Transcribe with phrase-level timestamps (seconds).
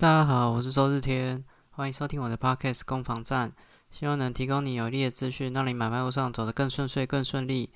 [0.00, 3.52] 大家好，我是周日天，欢迎收听我的 Podcast 攻防战，
[3.90, 7.68] 希望能提供你有力的资讯，让你买卖路上走得更顺遂、更顺利。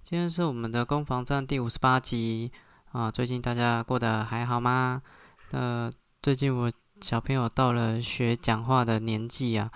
[0.00, 2.52] 今天是我们的攻防战第五十八集
[2.92, 5.02] 啊，最近大家过得还好吗？
[5.50, 5.90] 呃，
[6.22, 9.68] 最近我小朋友到了学讲话的年纪啊，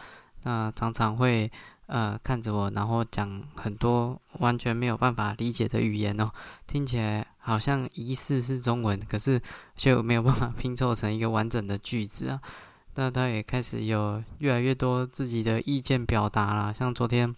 [0.44, 1.50] 那常常会。
[1.88, 6.30] 呃，看着我，然后讲很多完全没有办法理解的语言哦，
[6.66, 9.40] 听起来好像疑似是中文，可是
[9.74, 12.40] 却没有办法拼凑成一个完整的句子啊。
[12.94, 17.34] 那他也开始有越来越多自己的意见表达啦，像昨天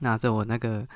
[0.00, 0.86] 拿着我那个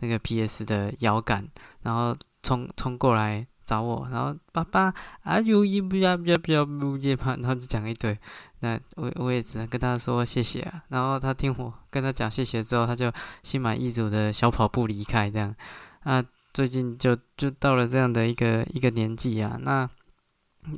[0.00, 1.48] 那个 PS 的摇杆，
[1.82, 8.16] 然后冲冲过来找我，然后爸爸啊，有一不要不要不要不要嘛，然后就讲一堆。
[8.60, 13.10] 那我我也只能跟他说谢谢啊，然后他听我跟他讲谢谢之后，他就
[13.42, 15.54] 心满意足的小跑步离开这样。
[16.00, 16.22] 啊，
[16.58, 19.88] 最近就就到了这样的一个一个年纪啊，那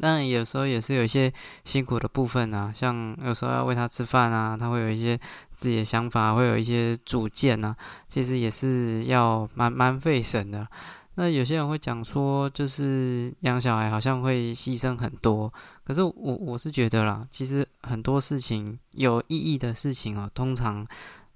[0.02, 1.33] 那有时候也是有一些
[1.65, 5.19] 辛苦的部分啊，像有时候要喂他吃饭啊，他会有一些
[5.54, 7.74] 自己的想法，会有一些主见啊，
[8.09, 10.69] 其实也是要蛮蛮费神的。
[11.15, 15.51] 那有些人会讲说，就是养小孩好像会牺牲很多，
[15.82, 20.87] 可是我我是觉得啦，其实很多事情有意义的事情哦，通常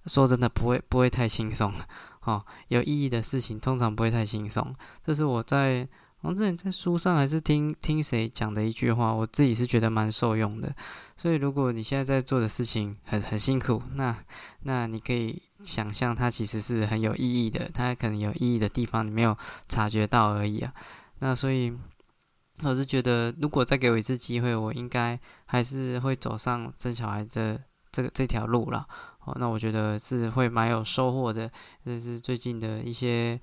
[0.05, 1.73] 说真的不会不会太轻松
[2.25, 5.89] 哦，有意义的事情通常不会太轻松，这是我在。
[6.27, 10.75] 我之前在书上还是听听谁讲的一句话，我自己是觉得蛮受用的。
[11.19, 14.17] 所以如果你现在在做的事情很很辛苦，那
[14.63, 19.37] 那你可以想象它其实是很有意义的，它可能有意义的地方你没有
[19.69, 20.73] 察觉到而已啊。
[21.19, 21.71] 那所以
[22.63, 27.61] 我是觉得，如果再给我一次机会，我应该还是会走上生小孩的
[27.93, 28.89] 这个这条路了。
[29.25, 31.51] 哦，那我觉得是会蛮有收获的。
[31.85, 33.41] 这是最近的一些。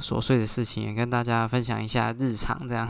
[0.00, 2.88] 琐碎的事情也跟大家分享一下日常，这样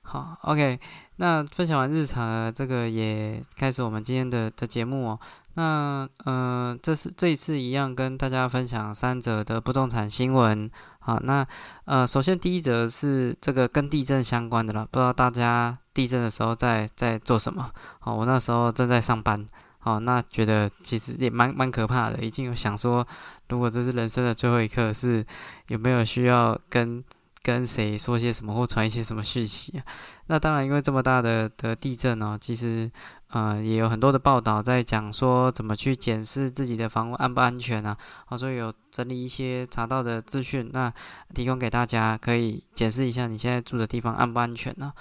[0.00, 0.38] 好。
[0.44, 0.80] OK，
[1.16, 5.20] 那分享完日常，这个也开始我们今天的的节目哦。
[5.54, 10.70] 那嗯，这是这一次一样跟大家分享三则的不动产新闻。
[11.00, 11.46] 好，那
[11.84, 17.70] 呃，首先第一则是这个跟地震相关的了，不知道大家地震的时候在在做什么？
[17.98, 19.46] 好，我那时候正在上班。
[19.80, 23.06] 好，那觉得其实也蛮蛮可怕的，已经有想说，
[23.48, 25.24] 如果这是人生的最后一刻，是
[25.68, 27.02] 有没有需要跟
[27.42, 29.84] 跟谁说些什么或传一些什么讯息啊？
[30.26, 32.90] 那当然，因为这么大的的地震哦，其实
[33.28, 37.96] 呃也有很多的报道在讲说怎么去检视自己的房屋安不安全啊。
[38.26, 40.92] 好，所以有整理一些查到的资讯，那
[41.32, 44.92] 提供给大家可以检视一下你现在住的地方安不安全呢？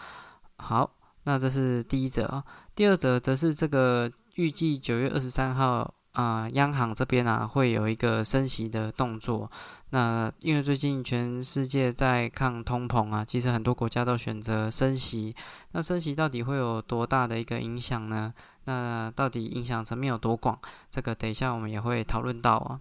[0.58, 0.90] 好，
[1.24, 2.42] 那这是第一则，
[2.76, 4.10] 第二则则是这个。
[4.38, 9.52] 预计九月二十三号啊，央行这边啊会有一个升息的动作。
[9.90, 15.36] 那因为最近全世界在抗通膨啊，其实很多国家都选择升息。
[15.72, 18.32] 那升息到底会有多大的一个影响呢？
[18.66, 20.60] 那到底影响层面有多广？
[20.90, 22.80] 这个等一下我们也会讨论到啊。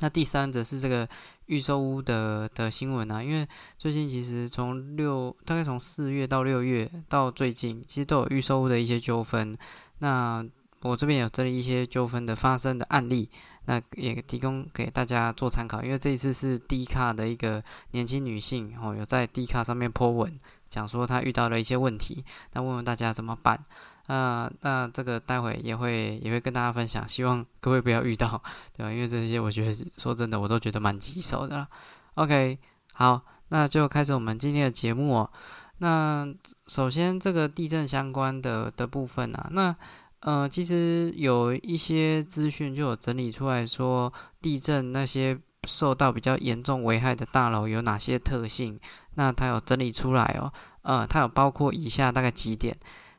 [0.00, 1.08] 那第三则是这个
[1.46, 9.52] 预售屋的的新闻啊，因为最近其实从六大概从四月到六月到最近，其实都有预售屋的一些纠纷。
[10.00, 10.46] 那
[10.82, 13.28] 我这边有整理一些纠纷的发生的案例，
[13.64, 15.82] 那也提供给大家做参考。
[15.82, 20.38] 因为这一次是 D 卡的一个年轻女性哦，有在 D 卡上面 po 文，
[20.70, 23.58] 讲说她遇到了一些问题，那问问大家怎么办。
[24.06, 28.40] 啊，那这个待会也会也会跟大家分享，希望各位不要遇到，
[28.72, 28.92] 对吧？
[28.92, 31.66] 因为这些我觉得说真的，我都觉得蛮棘手的。
[32.14, 32.58] OK，
[32.94, 35.30] 好，那就开始我们今天的节目哦。
[35.78, 36.26] 那
[36.68, 39.76] 首先这个地震相关的的部分啊，那。
[40.20, 44.12] 呃，其实有一些资讯就有整理出来说，
[44.42, 48.78] 地震那些受到比较严重危害的大楼有哪些特性？
[49.14, 50.52] 那它有整理出来哦。
[50.82, 52.76] 呃，它有包括以下大概几点。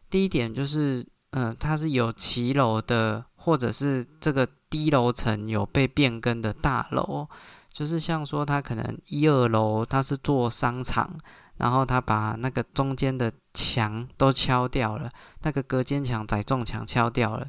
[0.09, 7.27] 第一点就是，嗯，它是有骑楼的，或者是这个低楼层有被变更的大楼，
[7.71, 11.17] 就是像说它可能一二楼它是做商场。
[11.59, 15.11] 然后他把那个中间的墙都敲掉了，
[15.43, 17.47] 那个隔间墙、载重墙敲掉了，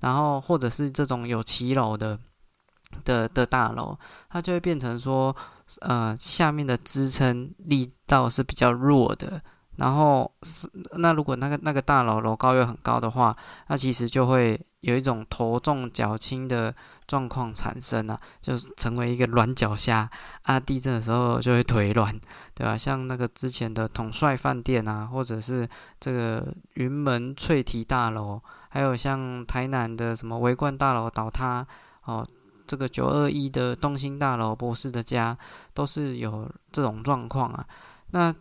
[0.00, 2.18] 然后或者是这种有骑楼的
[3.04, 3.96] 的的大楼，
[4.28, 5.34] 它就会变成说，
[5.80, 9.40] 呃，下面的支撑力道是比较弱的。
[9.76, 13.34] 然后是那如果那个那个大楼楼高又很高的话，
[13.68, 16.72] 那其实就会有一种头重脚轻的
[17.08, 20.08] 状况产生啊，就成为一个软脚虾
[20.42, 22.16] 啊，地震的时候就会腿软，
[22.54, 22.76] 对吧？
[22.76, 25.68] 像那个之前的统帅饭店啊，或者是
[25.98, 31.66] 这个云门翠堤大楼，还有像台南的什么维冠大楼倒塌
[32.04, 32.24] 哦，
[32.66, 35.36] 这个九二一的东兴大楼博士的家
[35.74, 37.66] 都是有这种状况啊，
[38.10, 38.32] 那。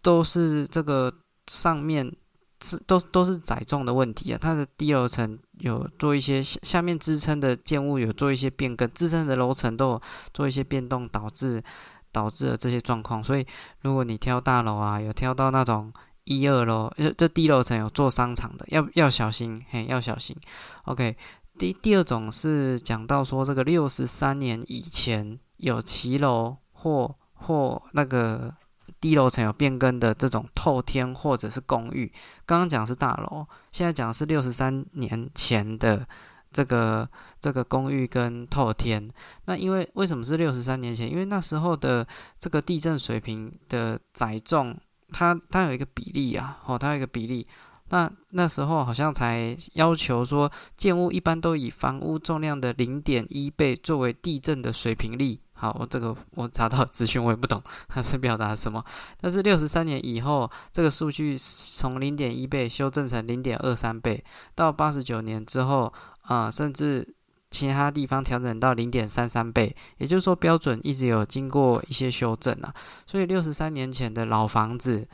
[0.00, 1.12] 都是这个
[1.48, 2.10] 上面
[2.60, 4.38] 是都都是载重的问题啊。
[4.40, 10.02] 它的低楼层有做一些下下面支撑的建物有做一些变更，支撑的楼层都有
[10.32, 11.62] 做一些变动，导致
[12.10, 13.22] 导致了这些状况。
[13.22, 13.46] 所以
[13.82, 15.92] 如果你挑大楼啊，有挑到那种
[16.24, 20.36] 一二楼，就就低楼层有做商场的，要要小心，嘿，要小心。
[20.84, 21.16] OK，
[21.58, 28.54] 第第二种是讲到说这个六十三年以前有骑楼或或那个。
[29.00, 32.12] 低楼层有变更的这种透天或者是公寓，
[32.44, 36.06] 刚刚讲是大楼，现在讲是六十三年前的
[36.52, 37.08] 这个
[37.40, 39.08] 这个公寓跟透天。
[39.44, 41.10] 那因为为什么是六十三年前？
[41.10, 42.06] 因为那时候的
[42.38, 44.76] 这个地震水平的载重，
[45.12, 47.46] 它它有一个比例啊，哦，它有一个比例。
[47.90, 55.40] 那那时候好像才要求说，建物一般都以房屋重量的零点一倍作为地震的水平力。
[55.58, 58.84] 好，我这个我查到资讯，我也不懂它是表达什么。
[59.20, 64.24] 但是六十三年以后，这个数据从零点一倍修正成零点二三倍，
[64.54, 67.06] 到八十九年之后，啊，甚至
[67.50, 69.74] 其他地方调整到零点三三倍。
[69.96, 72.72] 也就是说，标准一直有经过一些修正啊。
[73.06, 75.08] 所以六十三年前的老房子，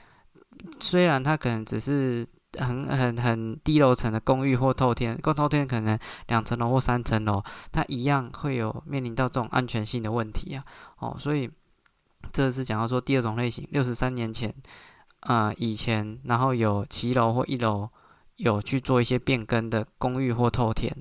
[0.79, 2.26] 虽然它可能只是。
[2.59, 5.99] 很很很低楼层的公寓或透天，或透天可能
[6.29, 7.43] 两层楼或三层楼，
[7.73, 10.65] 它一样会有面临到这种安全性的问题啊。
[10.99, 11.51] 哦，所以
[12.33, 14.55] 这是讲到说第二种类型，六十三年前
[15.21, 17.89] 啊以前，然后有骑楼或一楼
[18.37, 20.95] 有去做一些变更的公寓或透天。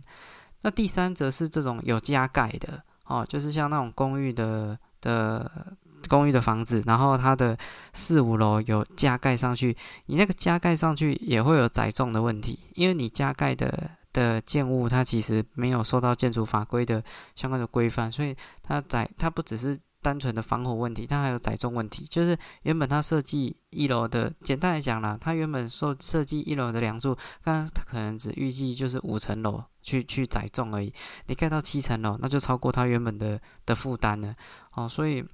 [0.61, 5.77] 那第三则是这种有加盖的哦，就是像那种公寓的的。
[6.07, 7.57] 公寓的房子，然后它的
[7.93, 17.03] 四五楼有加盖上去，你那个加盖上去也会有载重的问题，因为你加盖的的建物它其实没有受到建筑法规的
[17.35, 22.05] 相关的规范，所以它载它不只是单纯的防火问题，它还有载重问题。
[22.09, 30.93] 就是原本它设计一楼的，简单来讲啦，它原本设设计一楼的梁柱，刚它可能只预计就是五层楼去去载重而已，
[31.27, 34.35] 你盖到七层楼，那就超过它原本的的负担了，
[34.73, 35.25] 哦，所以。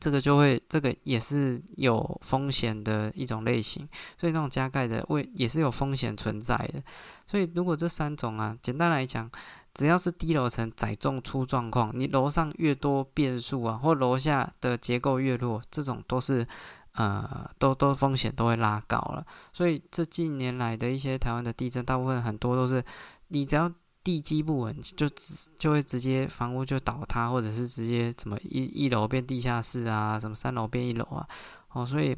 [0.00, 6.82] 这个就会，这个也是有风险的一种类型，所以那种加盖的位也是有风险存在的。
[7.26, 9.30] 所以如果这三种啊，简单来讲，
[9.72, 16.46] 只要是低楼层载重出状况，你楼上越多变数啊，或楼下的结构越弱，这种都是
[16.92, 19.26] 呃，都都风险都会拉高了。
[19.52, 22.84] 所以这近年来的一些台湾的地震，大部分很多都是
[23.28, 23.72] 你只要。
[24.04, 31.26] 地基不稳，就直就会直接房屋就倒塌，或者是直接怎么一一楼变地下室啊，什么三楼变一楼啊，
[31.72, 32.14] 哦，所以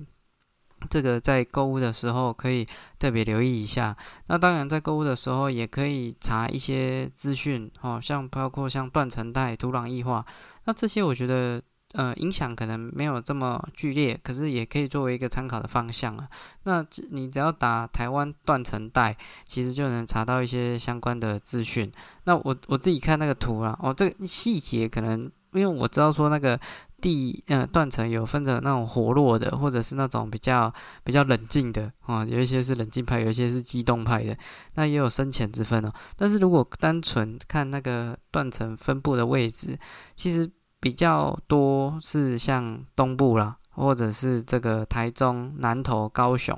[0.91, 2.67] 这个在购物的时候可以
[2.99, 3.97] 特别留意一下。
[4.27, 10.27] 那当然，在购物的时候也可以查一些资讯，哦，像包括像断层带、土壤异化，
[10.65, 11.63] 那这些我觉得。
[11.93, 16.29] 呃，影响可能没有这么剧烈，可是也可以作为一个参考的方向啊。
[16.65, 19.17] 那你只要打台湾断层带，
[19.47, 21.91] 其实就能查到一些相关的资讯。
[22.25, 26.61] 那我我自己看那个图啦，哦，这个细节可能因为我知道说那个
[27.01, 30.71] 地呃断层有分着那种活络的，或者是那种比较
[31.05, 34.37] 比较冷静的啊，有一些是冷静派，有一些是激动派的，
[34.75, 35.93] 那也有深浅之分哦。
[36.17, 39.79] 但是如果单纯看那个断层分布的位置，
[40.17, 40.51] 其实。
[40.81, 46.57] 比较多是像东部啦，或者是这个台中、南投、高雄，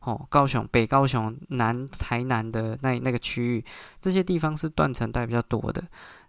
[0.00, 3.64] 哦，高雄、北高雄、南台南的那那个区域，
[3.98, 5.82] 这些地方是断层带比较多的。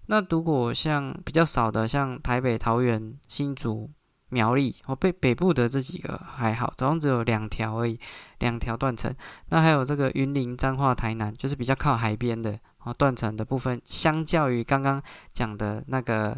[0.07, 3.91] 那如果像比较少的，像台北、桃园、新竹、
[4.29, 7.99] 苗栗，哦，北北部的这几个还好，总共只有两条而已，
[8.39, 9.13] 两条断层。
[9.49, 14.99] 那还有这个云林、彰化、台南，就是比较靠海边的哦，断层的部分，相较于刚刚
[15.33, 16.35] 讲的那个。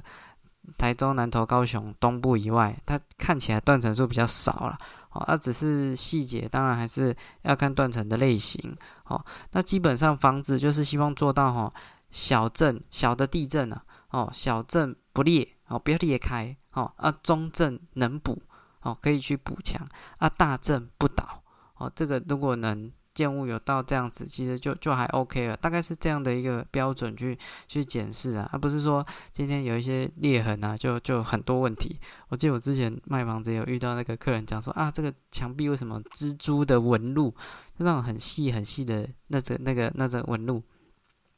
[0.77, 4.77] 台中、南投、高雄东部以外，它看起来断层数比较少了，
[5.11, 8.75] 哦，那只是细节，当然还是要看断层的类型，
[9.05, 11.73] 哦，那基本上房子就是希望做到哈，
[12.11, 18.41] 小震小的地震啊，哦，小震不裂，哦，不要裂开，哦，啊，中震能补，
[18.81, 19.87] 哦，可以去补强，
[20.17, 21.43] 啊，大震不倒，
[21.77, 22.91] 哦，这个如果能。
[23.19, 31.99] 建物有到这样子，其实就就还 OK 了，大概是这样的一个标准去去检视啊，而不是说今天有一些裂痕啊，就就很多问题。
[32.29, 37.31] 我记得我之前卖房子有遇到那个客人讲说啊，这个墙壁为什么蜘蛛的纹路，
[37.77, 40.63] 就那种很细很细的那种那个那种纹路，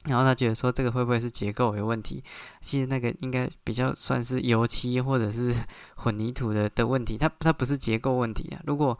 [0.05, 2.23] 然后他觉得说这个会不会是结构有问题？
[2.61, 5.51] 其实那个应该比较算是油漆或者是
[5.97, 8.61] 混凝土的的问题，它它不是结构问题啊。
[8.67, 8.95] 如果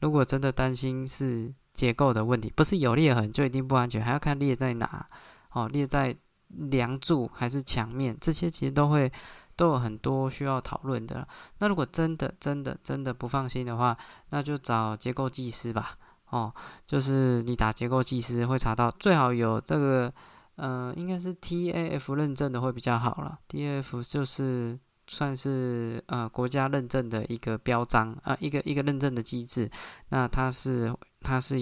[0.00, 1.54] 如果真的担心是。
[1.76, 5.06] 结构的问题不是有裂痕就一定不安全，还要看裂在哪
[5.52, 6.16] 哦，裂在
[6.48, 9.12] 梁柱还是墙面，这些其实都会
[9.54, 11.26] 都有很多需要讨论的。
[11.58, 13.96] 那如果真的真的真的不放心的话，
[14.30, 15.96] 那就找结构技师吧。
[16.30, 16.52] 哦，
[16.86, 20.12] 就是你打结构技师会查到，最好有这个，
[20.56, 23.38] 呃，应该是 TAF 认证的会比较好了。
[23.48, 29.70] TAF 就是算是呃国家认证的一个标章啊，一个一个认证的机制。
[30.08, 31.60] 那它是它是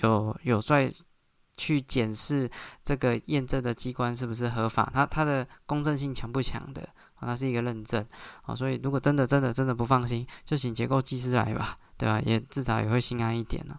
[0.00, 0.92] 有有在
[1.56, 2.50] 去检视
[2.84, 6.82] 这个验证的机关是不是合法，它它的公正性强不强的
[7.14, 7.26] 啊？
[7.26, 8.04] 它是一个认证
[8.42, 11.78] 啊，所以如果真的真的真的不放心，就请结构技师来吧。
[11.98, 12.20] 对吧？
[12.24, 13.78] 也至少也会心安一点呢。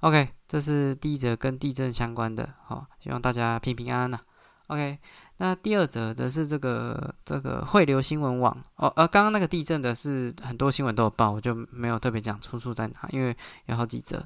[0.00, 4.20] OK，这是第一则跟地震相关的，好，希望大家平平安安呐。
[4.66, 4.98] OK，
[5.42, 14.24] 那第二则则是这个这个汇流新闻网哦，呃，刚刚那个地震的是很多新闻都有报，我就没有特别讲出处在哪，因为有好几则。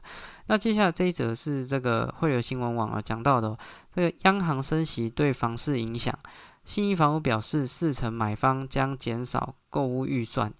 [0.48, 3.56] 那接下来这一则是这个汇流新闻网啊讲到的，
[3.94, 6.14] 这个央行升息对房市影响，
[6.66, 10.52] 信义房屋表示四成买方将减少购物预算。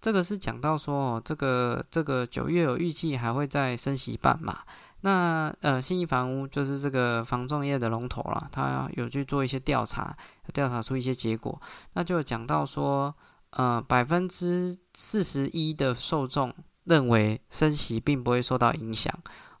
[0.00, 4.58] 这个是讲到说哦，这个这个九月有预计还会再升息半嘛？
[5.02, 10.16] 那呃，新义房屋就是这个房仲业的龙头了，他有去做一些调查，
[10.52, 11.60] 调查出一些结果，
[11.94, 13.14] 那就讲到说，
[13.50, 16.52] 呃，百分之四十一的受众
[16.84, 19.12] 认为升息并不会受到影响。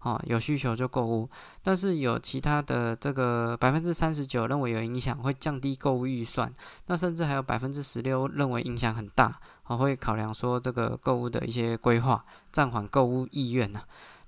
[0.02, 1.28] 哦，有需求就购物，
[1.62, 6.50] 但是有其他的这个百分之三十九认为有影响，会降低购物预算。
[6.86, 13.82] 那甚至还有百分之十六认为影响很大，哦，会考量说这个购物的一些规划，暂缓购物意愿呢。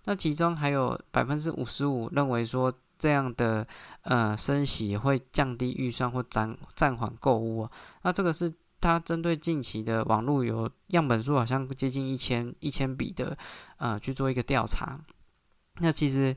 [0.05, 3.67] 那其中还有百分之五十五认为说这样的
[4.03, 7.69] 呃升息会降低预算或暂暂缓购物。
[8.03, 13.37] 那这个是它针对近期的网络有样本数好像接近一千一千笔的
[13.79, 14.99] 呃去做一个调查。
[15.79, 16.37] 那其实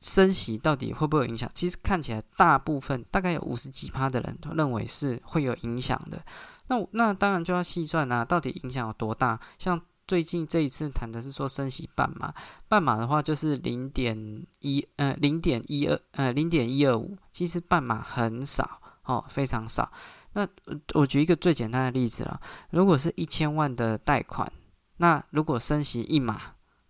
[0.00, 1.50] 升息到底会不会有影响？
[1.54, 6.22] 其实看起来大部分大概有五十几趴的人都认为是会有影响的。
[6.68, 9.40] 那那当然就要细算啊，到底影响有多大？
[9.58, 12.34] 像最近这一次谈的是说升息半码，
[12.68, 19.90] 半码的话就是零点一呃零点一二呃零点一二五，其实半码很少哦，非常少。
[20.32, 20.46] 那
[20.94, 24.52] 我举一个最简单的例子了，如果是一千万的贷款，
[24.96, 26.40] 那如果升息一码。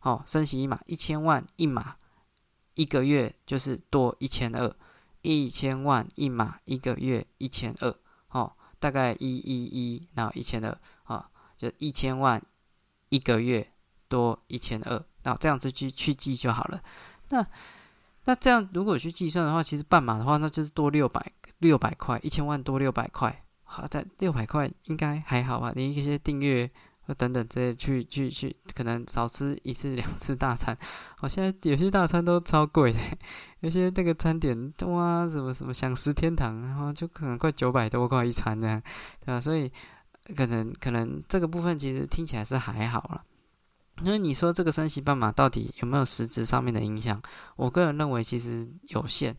[0.00, 1.97] 哦，升息一码一千万一码，
[2.75, 4.76] 一个月就是多一千二，
[5.23, 7.97] 一千万一码一个月一千二，
[8.28, 11.25] 哦，大概一一一，然后一千二，哦，
[11.56, 12.38] 就一千万
[13.14, 13.66] 一个月
[14.09, 14.92] 多一千二，
[15.23, 16.83] 然后这样子去去记就好了。
[17.28, 17.47] 那
[18.25, 25.73] 那这样如果去计算的话，其实半码的话，那就是多六百六百块，一千万多六百块，好在六百块应该还好吧？
[25.76, 26.71] 你一些订阅。
[27.18, 30.75] 等等，这些去去去，可能少吃一次两次大餐。
[31.18, 32.99] 好，现在有些大餐都超贵的，
[33.61, 38.83] 有些那个餐点哇，什么什么享食天堂，然后就可能快九百多块一餐这样，
[39.21, 39.38] 对吧？
[39.38, 39.71] 所以
[40.36, 43.22] 可能可能这个部分其实听起来是还好了。
[44.02, 47.20] 那你说这个升息办法到底有没有实质上面的影响？
[47.56, 49.36] 我个人认为其实有限。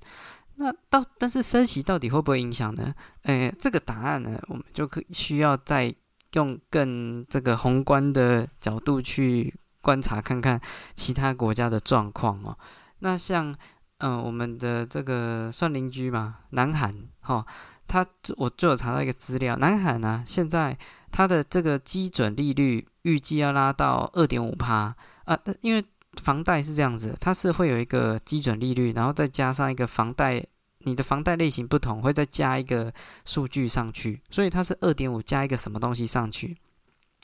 [0.56, 2.94] 那到但是升息到底会不会影响呢？
[3.24, 5.96] 诶，这个答案呢，我们就可需要再。
[6.34, 10.60] 用更这个宏观的角度去观察，看看
[10.94, 12.58] 其他国家的状况哦。
[13.00, 13.56] 那像，
[14.00, 17.46] 嗯，我们的这个算邻居嘛，南韩，哈，
[17.88, 18.06] 他
[18.38, 20.78] 我就有查到一个资料，南韩呢，现在
[21.12, 25.84] 它的这个基准利率预计要拉到二点五趴啊，因为
[26.22, 30.46] 房贷是这样子，它是会有一个基准利率，然后再加上一个房贷。
[30.88, 32.94] 你的房贷类型不同，会再加一个
[33.26, 36.56] 数据上去，所以它是二点五加一个什么东西上去。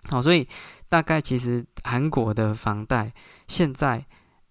[0.06, 0.48] 好，所以
[0.90, 3.14] 大概其实韩国的房贷
[3.48, 4.04] 现在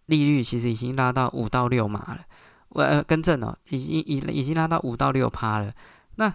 [0.07, 2.21] 利率其实已经拉到五到六码了。
[2.69, 5.75] 我呃更正哦，已经已已经拉到五到六趴了。
[6.21, 6.33] 那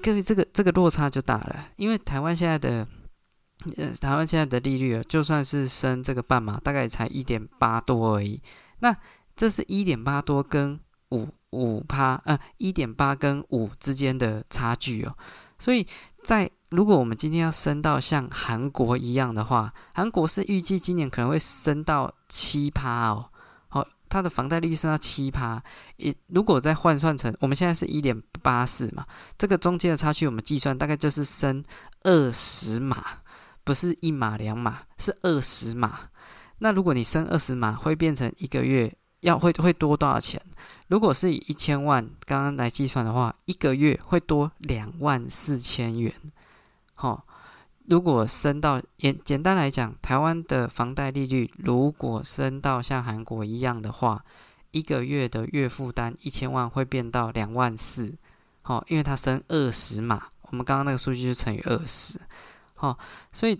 [0.00, 2.86] 各位这个这个落差就大了，因为台湾现在的
[3.76, 8.40] 呃台湾现在的利率啊就算是升这个半码，大概才一点八多而已。
[8.78, 8.96] 那
[9.36, 11.28] 这是一点八多跟五。
[11.50, 15.16] 五趴，呃，一点八跟五之间的差距哦，
[15.58, 15.86] 所以
[16.22, 23.30] 在如果我们今天要升到像韩国一样的话，韩国是预计今年可能会升到七趴哦，
[24.08, 25.62] 它的房贷利率升到七趴，
[25.96, 31.62] 一如果再换算成我们现在是一点八四嘛，这个中间的差距我们计算大概就是升
[32.02, 33.04] 二十码，
[33.64, 36.00] 不是一码两码，是二十码。
[36.58, 38.92] 那如果你升二十码，会变成一个月。
[39.22, 40.40] 要会会多多少钱？
[40.86, 46.14] 如果是以一千万刚刚来计算的话，一个月会多两万四千元。
[46.94, 47.26] 好，
[47.88, 54.22] 如果升到简简单来讲，台湾的房贷利率如果升到像韩国一样的话，
[54.72, 58.14] 一个月的月负担一千万会变到两万四。
[58.60, 62.20] 好，因为它升二十嘛，我们刚刚那个数据就乘以二十。
[62.74, 62.98] 好，
[63.32, 63.58] 所以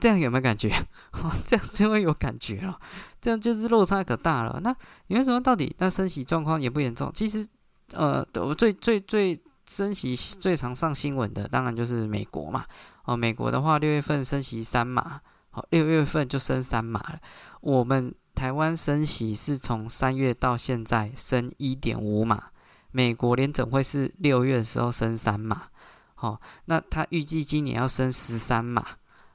[0.00, 0.68] 这样有没有感觉？
[1.46, 2.76] 这样就会有感觉了，
[3.20, 4.58] 这样就是落差可大了。
[4.64, 4.74] 那
[5.06, 7.08] 你为什么到底那升息状况也不严重？
[7.14, 7.46] 其实，
[7.92, 12.64] 呃，我最最最升息最常上新闻的，当然就是美国嘛。
[13.04, 17.18] 哦，美国的话，六月份升息三码，好，六月份就升三码了。
[17.60, 22.44] 我们台湾升息是从三月到现在升一点五码，
[22.90, 25.68] 美国联准会是六月的时候升三码，
[26.14, 28.86] 好，那他预计今年要升十三码。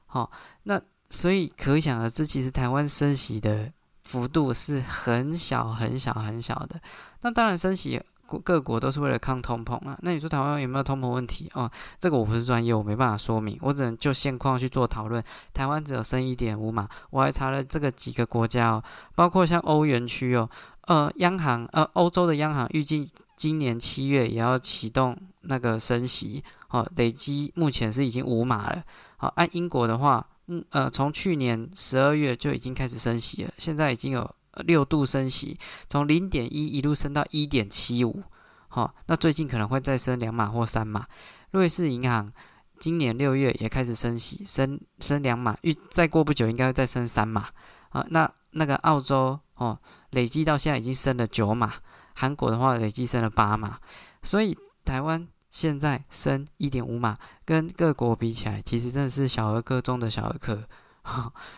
[0.06, 0.30] 好，
[0.64, 3.72] 那所以可想而知，其实台湾升息的
[4.02, 6.80] 幅度是很小、很小、很小的。
[7.20, 8.02] 那当然，升息
[8.38, 9.98] 各国都是为了抗通膨啊。
[10.02, 11.50] 那你说台湾有没有通膨问题？
[11.54, 15.22] 哦，这个我不是专业，我没办法说明，我只能就现况去做讨论。
[15.52, 18.84] 台湾只有升一点五嘛，我还查了这个几个国家哦，
[19.14, 20.48] 包括像欧元区哦，
[20.82, 28.82] 呃，央行呃，欧洲的央行预计今年七月也要启动那个升息，哦，累积目前是已经五码了。
[29.16, 34.30] 好，按英国的话，嗯呃，从去年十二月就已经开始升息了，现在已经有
[34.64, 38.22] 六度升息，从零点一一路升到一点七五。
[38.68, 41.06] 好，那最近可能会再升两码或三码。
[41.50, 42.32] 瑞士银行
[42.78, 47.48] 今年六月也开始升息，升升两码，预再过不久应该会再升三码。
[47.90, 49.78] 啊，那那个澳洲哦，
[50.10, 51.74] 累计到现在已经升了九码，
[52.14, 53.78] 韩国的话累计升了八码，
[54.22, 55.26] 所以台湾。
[55.52, 60.62] 现在升一点五码，跟各国比起来，其实真的是小儿科中的小儿科。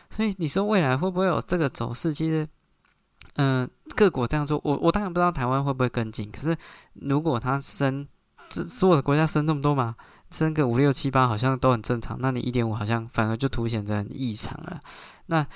[0.09, 2.15] 所以你说未来会不会有这个走势？
[2.15, 2.49] 其实，
[3.37, 6.31] 嗯，各国这样做，我我当然不知道台湾会不会跟进。
[6.31, 6.57] 可是
[6.95, 8.07] 如果它升，
[8.49, 9.95] 这所有的国家升这么多嘛，
[10.31, 12.17] 升个五六七八好像都很正常。
[12.21, 14.81] 那你一点五好像反而就凸显着很异常了。
[15.27, 15.47] 那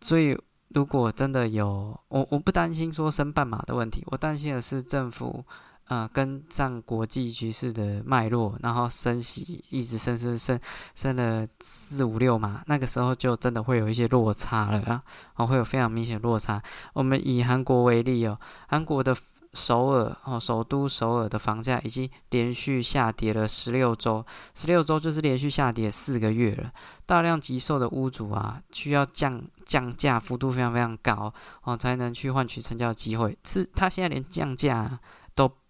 [0.00, 0.38] 所以
[0.68, 5.44] 如果真的有，我我不担心说升半码的问题，我担心的是政府。
[5.86, 10.58] 啊，跟上国际局势的脉络，然后升息，一直升升升
[10.94, 15.02] 升了四五六嘛，那个时候就真的会有一些落差了啊，
[15.36, 16.62] 哦，会有非常明显落差。
[16.94, 18.38] 我们以韩国为例哦，
[18.68, 19.14] 韩国的
[19.52, 26.72] 首尔哦，首都首尔的房价已经连续下跌了十六周，十六周就是连续下跌四个月了。
[27.04, 31.30] 大量急售的屋主啊，需要降降价幅度非常非常高
[31.64, 33.36] 哦，才能去换取成交机会。
[33.44, 34.98] 是，他现在连降价。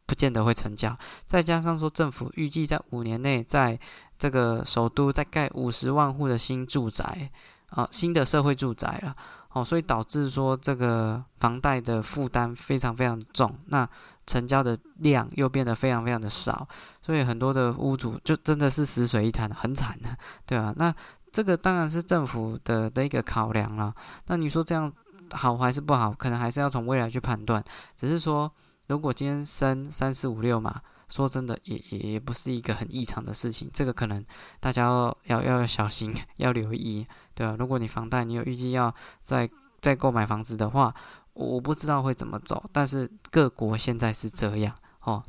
[0.07, 3.79] 不见得会成交，再加上说政府预计在五年内在
[4.19, 7.31] 这个首都再盖五十万户的新住宅
[7.71, 9.17] 啊，新的社会住宅了，
[9.53, 13.89] 哦，所以导致说这个房贷的负担非常非常重，那
[14.27, 16.69] 成交的量又变得非常非常的少，
[17.01, 20.95] 所以很多的屋主就真的是死水一潭，很惨的， 对啊，那
[21.33, 23.95] 这个当然是政府的的一个考量了，
[24.27, 24.93] 那你说这样
[25.33, 26.13] 好还是不好？
[26.13, 27.65] 可能还是要从未来去判断，
[27.97, 28.53] 只是说。
[28.89, 33.71] 如果今天升三四五六嘛，说真的，也也也不是一个很异常的事情。
[33.73, 34.25] 这个可能
[34.61, 37.57] 大家要要要小心， 要留意，对吧？
[37.59, 39.49] 如果你房贷你有预计要再
[39.81, 40.95] 再购买房子的话，
[41.33, 42.63] 我不知道会怎么走。
[42.73, 45.25] 但是各国现在是这样哦，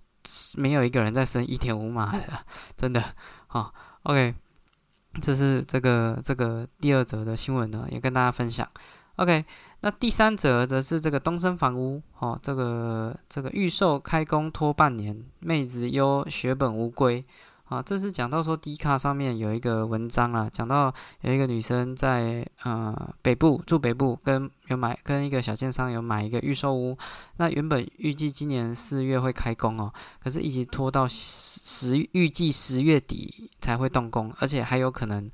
[0.56, 2.46] 没有一个人在升一点五码 的，
[2.78, 3.16] 真的
[3.50, 3.74] 哦。
[4.04, 4.36] OK，
[5.22, 8.70] 这是这个这个第二则的新闻呢，也跟大家分享。
[9.16, 9.46] OK。
[9.86, 17.24] 那第三则则是这个东升房屋，哦，这个这个预售开工拖半年，妹子又血本无归，
[17.66, 26.98] 啊，这是讲到说 D 卡上面有一个文章啊，讲到有一个女生在呃北部住北部，跟有买跟一个小建商有买一个预售屋，
[27.38, 29.94] 那原本预计今年四月会开工哦，
[30.24, 35.30] 可是一直拖到十预计十月底才会动工，而且还有可能。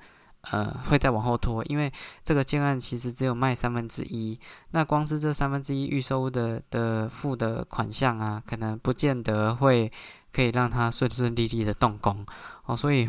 [0.49, 1.91] 呃，会再往后拖，因为
[2.23, 4.39] 这个建案其实只有卖三分之一，
[4.71, 9.91] 那光是这三分之一预收的的付的款项啊，可能不见得会
[10.33, 12.25] 可以让他顺顺利利的动工。
[12.65, 13.07] 哦，所以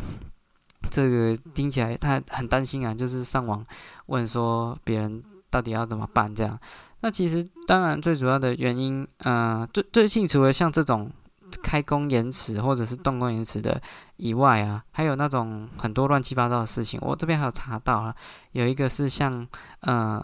[0.91, 3.65] 这个听起来他很担心啊，就是上网
[4.05, 6.59] 问说别人到底要怎么办这样，
[7.01, 11.11] 那其实当然最主要的原因，呃，最最清楚的像这种。
[11.61, 13.81] 开工延迟或者是动工延迟的
[14.17, 16.99] 以外啊，还有那种很多乱七八糟的事情。
[17.03, 18.15] 我这边还有查到啊，
[18.51, 19.47] 有一个是像
[19.81, 20.23] 呃，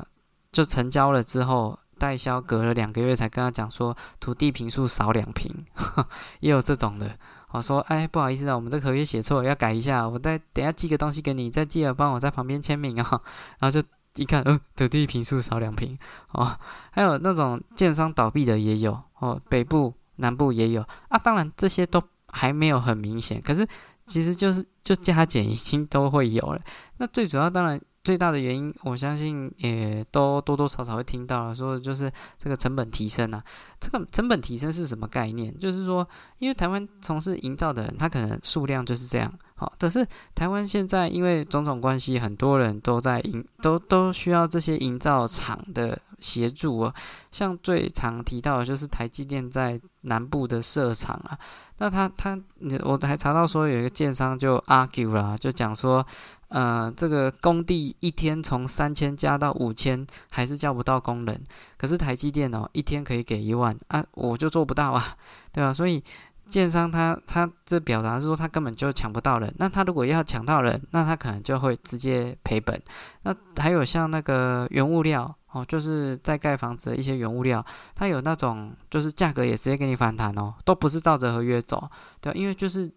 [0.51, 5.53] 就成交了之后，代销隔了两个月才跟他讲说土地平数少两平，
[6.39, 7.11] 也有这种的。
[7.51, 10.07] 我说哎，不好意思啊，我们这合约写错，要改一下。
[10.07, 13.21] 我再等下寄个东西给你，再记得帮我在旁边签名啊。
[13.59, 13.81] 然后就
[14.15, 15.97] 一看，呃，土地平数少两平
[16.31, 16.57] 哦。
[16.91, 19.93] 还有那种建商倒闭的也有哦，北部。
[20.19, 23.67] 南部也有啊，当然这些都还没有很明显，可是
[24.05, 26.61] 其实就是就加减已经都会有了。
[26.97, 33.43] 那最主要当然最大的原因，我相信也都多多少少会听到了，说就是这个成本提升啊。
[33.79, 35.57] 这个成本提升是什么概念？
[35.59, 36.07] 就是说，
[36.39, 46.93] 因为台湾从事营造的人，他可能数量就是这样，好，可是台湾现在因为种种关系，很多人都在营，都都需要这些营造厂的协助啊。
[47.31, 51.37] 像最常提到的就是台积电在南部的设厂啊。
[51.81, 52.37] 那他他，
[52.83, 56.05] 我还查到说有一个建商就 argue 了，就讲说，
[56.49, 61.41] 呃，这个工地一天从三千加到五千，还是叫不到工人。
[61.77, 65.15] 可是台积电哦，一天可以给一万啊，我就做不到啊，
[65.53, 65.71] 对吧？
[65.71, 66.03] 所以
[66.47, 69.53] 建商他他这表达是说他根本就抢不到人。
[69.57, 72.77] 那他如果要抢到人，那他可能就会直接赔本。
[73.21, 75.33] 那还有像那个原物料。
[75.51, 81.89] 哦，就是在盖房子的一些原物料，它有那种就是价格也直接给你反弹哦，都不是照着合约走，
[82.21, 82.91] 对，因为就是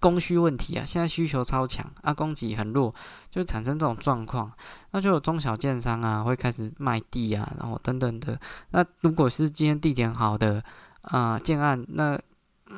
[0.00, 2.94] 供需问题啊，现在需求超强啊，供给很弱，
[3.30, 4.52] 就产生这种状况，
[4.90, 8.38] 那就有中小建商啊会开始卖地啊，然后等等的。
[8.70, 10.62] 那如果是今天地点好的
[11.02, 12.18] 啊建案，那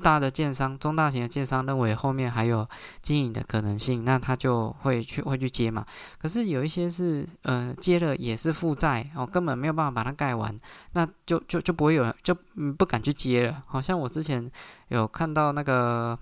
[0.02, 2.68] 大的建商、中大型的建商认为后面还有
[3.02, 5.84] 经营的可能性，那他就会去会去接嘛。
[6.18, 10.56] 可是有一些是呃接了也是负债哦，根本没有办法把它盖完，
[10.92, 13.62] 那就就就不会有人就嗯不敢去接了。
[13.66, 14.50] 好像我之前
[14.88, 16.18] 有看到那个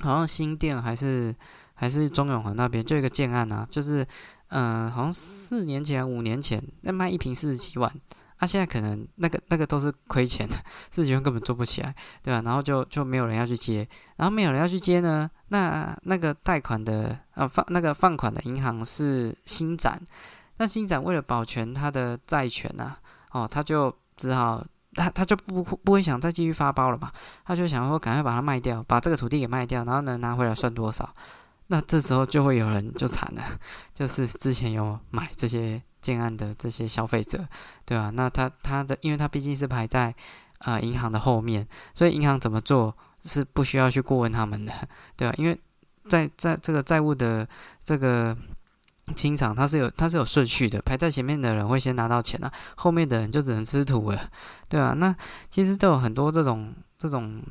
[0.00, 1.34] 好像新店还是
[1.74, 4.06] 还是中永和那边就一个建案啊，就是
[4.48, 7.92] 嗯好像四年前五年前那卖一瓶四十几万。
[8.38, 10.56] 他现在可能那个那个都是亏钱的，
[10.90, 12.40] 四十万根本做不起来，对吧？
[12.44, 20.00] 然后就就没有人要去接，然后没有人要去接呢，那那个贷款的呃放那个放款的银行是新展，
[20.58, 22.96] 那新展为了保全他的债权呐，
[23.32, 27.10] 哦，他就只好他他就不不会想再继续发包了嘛，
[27.44, 31.14] 他就想说赶快把它卖掉，把这个土地给卖掉，然后能拿回来算多少？
[31.68, 33.42] 那这时候就会有人就惨了，
[33.94, 35.80] 就是之前有买这些。
[36.00, 37.44] 建案的这些消费者，
[37.84, 38.08] 对吧？
[38.10, 40.14] 那他他的，因为他毕竟是排在
[40.58, 44.72] 啊银行的后面，所以银行怎么做是不需要去过问他们的，
[45.16, 45.34] 对吧？
[45.36, 45.60] 因为
[46.08, 47.46] 在在这个债务的
[47.84, 48.34] 这个
[49.16, 54.30] 清偿，它是有它是有顺序的，排在前面的人会先拿到钱啊，后面的人就只能吃土了，
[54.68, 54.94] 对吧？
[54.96, 55.14] 那
[55.50, 57.42] 其实都有很多这种这种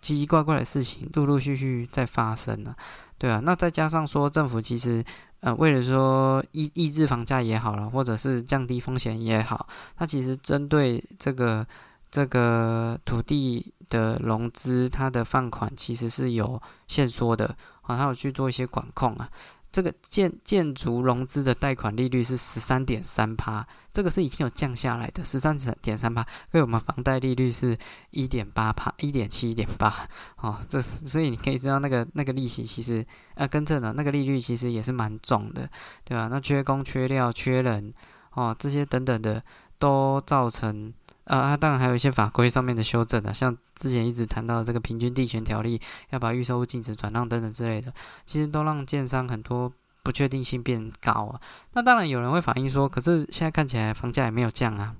[0.00, 2.74] 奇奇怪怪的事情，陆陆续续在发生呢，
[3.18, 5.04] 对啊，那再加上说政府其实。
[5.40, 11.64] 呃，为了说抑抑制房价也好了，或者是降低风险也好，它其实针对这个
[12.10, 19.30] 这个土地的融资，它的放款其实是有限缩的，啊，它有去做一些管控啊。
[19.78, 26.20] 这个建建筑融资的贷款利率是十三点三趴，这个是已经有降下来的，十三点三趴。
[26.20, 27.78] 因为我们房贷利率是
[28.10, 35.70] 一点八趴，一点七、一点八，哦，这是所以你可以知道那个那个利息其实呃，跟着呢，那个利率其实也是蛮重的，
[36.02, 36.26] 对吧？
[36.26, 37.94] 那缺工、缺料、缺人，
[38.32, 39.40] 哦，这些等等的
[39.78, 40.92] 都造成。
[41.28, 47.92] 啊，当然还有一些法规上面的修正啊，像之前一直谈到这个平均地权条例，要把预售物禁止转让等等之类的，
[48.24, 49.70] 其实都让建商很多
[50.02, 51.40] 不确定性变高啊。
[51.74, 54.94] 那当然有人会反映说，可是现在看起来房价也没有降啊。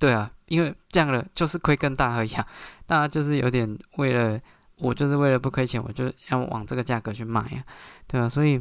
[0.00, 2.44] 对啊，因为降了就是亏更大而已啊。
[2.84, 4.40] 大家就是有点为了
[4.78, 7.62] 我就是为了不亏钱，我就要往这个价格去卖啊，
[8.08, 8.60] 对啊，所以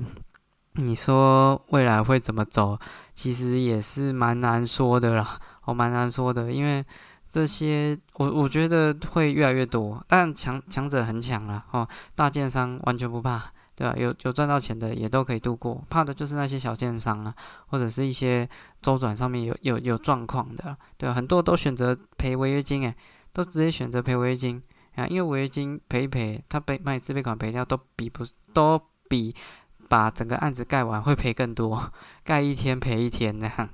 [0.73, 2.77] 你说未来会怎么走，
[3.15, 5.39] 其实也是蛮难说的啦。
[5.65, 6.83] 我蛮难说的，因为
[7.29, 13.93] 这些我我觉得会越来越多，但强强者很强了哦，大建商完全不怕，对吧？
[13.97, 17.35] 有有赚到钱的也都可以度过，怕的就是那些小建商啊，
[17.67, 18.47] 或者是一些
[18.81, 21.13] 周转上面有有有状况的，对吧？
[21.13, 22.95] 很多都选择赔违约金，诶，
[23.33, 24.63] 都直接选择赔违约金
[24.95, 28.23] 啊，因为违约金赔一赔，他被卖自备款赔掉都比不
[28.53, 29.35] 都比
[29.89, 31.91] 把整个案子盖完会赔更多，
[32.23, 33.69] 盖一天赔一天那样。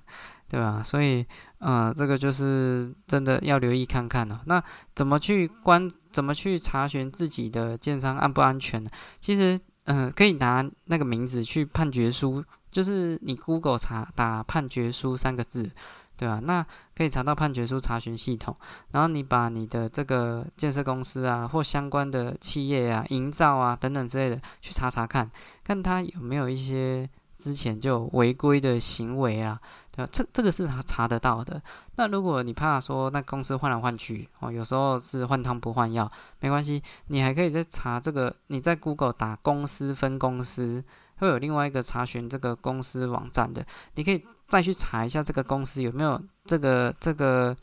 [0.51, 0.83] 对吧？
[0.83, 1.25] 所以，
[1.59, 4.41] 呃，这个就是真的要留意看看了。
[4.47, 4.61] 那
[4.93, 5.89] 怎么去关？
[6.11, 8.89] 怎么去查询自己的建商安不安全呢？
[9.21, 15.71] 其实，嗯，可以拿那个名字去判决书，就是你 Google 查打判决书三个字，
[16.17, 16.41] 对吧？
[16.43, 16.61] 那
[16.93, 18.53] 可以查到判决书查询系统。
[18.91, 25.31] 然后你把你的这个建设公司啊，或相关的企业啊、营造啊等等之类的去查查看，
[25.63, 27.09] 看他有没有一些
[27.39, 29.57] 之前就违规的行为啊。
[29.91, 30.09] 对吧？
[30.11, 31.61] 这这个是查查得到的。
[31.95, 38.33] 那如果你怕说那公司换来换去哦，有时候是换汤不换药，没关系，你还可以再查这个。
[38.47, 40.83] 你在 Google 打公司分公司，
[41.17, 43.65] 会有另外一个查询这个公司网站的。
[43.95, 47.55] 你可以再去查一下这个公司有没有这个这个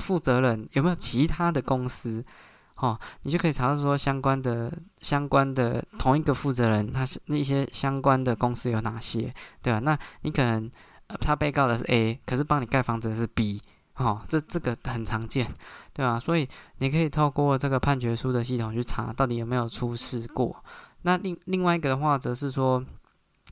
[0.00, 2.24] 负责人有没有其他的公司
[2.76, 9.78] 哦，你就可以查到说相关的相关的同一个负责人，他是那些相关的公司有哪些，对吧？
[9.78, 10.70] 那你可能
[11.20, 13.60] 他被告的是 A，可是帮你盖房子的是 B，
[13.96, 15.46] 哦，这这个很常见，
[15.92, 16.18] 对吧？
[16.18, 20.64] 所以你可以透过这个判决书的系统去查，到底有没有出事过。
[21.02, 22.84] 那另另外一个的话，则是说。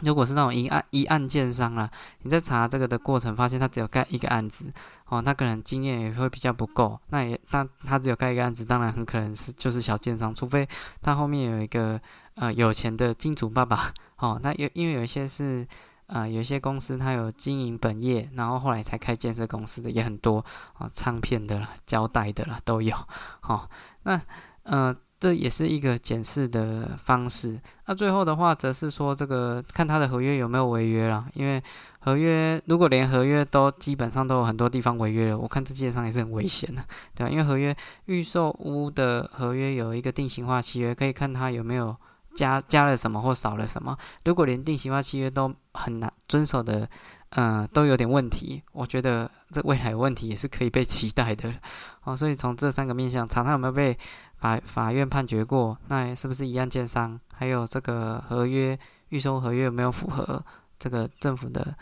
[0.00, 1.88] 如果是那种一案一案件商啦，
[2.22, 4.64] 你在查这个的过程，发现他只有盖一个案子，
[5.06, 10.68] 哦，他可能经验也会比较不够，那也他他只有盖一个案子，当然很可能是就是小建商，除非
[11.00, 11.98] 他后面有一个
[12.34, 15.64] 呃有钱的金主爸爸，哦，那有因为有一些是
[16.06, 22.94] 呃有些公司它有经营本业，然后后来才开建设公司的也很多，啊，唱片的、啦、胶带的啦都有，
[23.42, 23.68] 哦，
[24.02, 24.20] 那
[24.64, 24.96] 呃。
[25.20, 27.58] 这也是一个检视的方式。
[27.86, 31.26] 那最后的话，则是说这个看他的合约有没有违约了。
[31.32, 31.62] 因为
[32.00, 37.30] 合约如果连合约都基本上都有很多地方违约了，我看这界上也是很危险的，对吧？
[37.30, 41.96] 因为合约预售屋的合约有一个定型化契约，可以看他有没有
[42.34, 43.96] 加加了什么或少了什么。
[44.24, 46.88] 如果连定型化契约都很难遵守的，
[47.30, 51.52] 嗯，都有点问题，我觉得这未来有问题也是可以被期待的。
[52.04, 53.96] 哦，所以从这三个面向查他有没有被。
[54.36, 57.18] 法法院判决过，那是不是一样建商？
[57.32, 60.44] 还有这个合约预收合约有没有符合
[60.78, 61.74] 这个政府的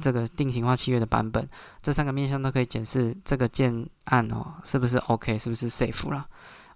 [0.00, 1.46] 这个定型化契约的版本？
[1.82, 5.36] 这三个面向都可以检视这个建案哦，是不是 OK？
[5.36, 6.26] 是不是 safe 了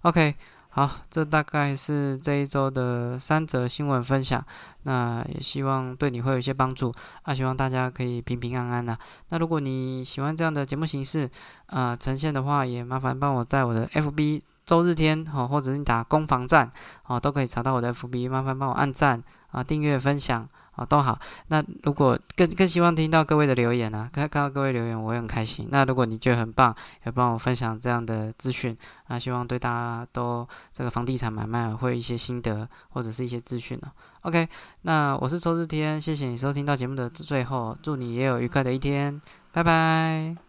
[0.01, 0.35] ？OK，
[0.69, 4.43] 好，这大概是这一周的三则新闻分享。
[4.83, 8.97] 那也希望对你会有一些帮助啊，希望大家可以平平安安呐。
[9.29, 11.29] 那如果你喜欢这样的节目形式
[11.65, 14.41] 啊呈现的话，也麻烦帮我在我的 FB。
[14.65, 16.71] 周日天哦，或者是你打攻防战
[17.07, 20.47] 哦，都可以查到我的 FB，麻烦帮我按赞啊、订阅、分享
[20.79, 21.19] 好，都好。
[21.47, 25.67] 那如果更更希望听到各位的留言啊，看看到各位留言，我也很开心。
[25.69, 26.73] 那如果你觉得很棒，
[27.05, 28.75] 也帮我分享这样的资讯
[29.07, 33.91] 啊，希望对大家都这个房地产买卖会一些心得或者是一些资讯呢。
[34.21, 34.47] OK，
[34.83, 40.48] 那我是周日天，谢谢你收听到节目的最后，祝你也有愉快的一天，拜拜。